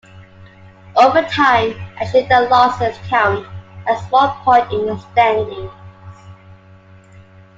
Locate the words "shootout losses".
2.09-2.97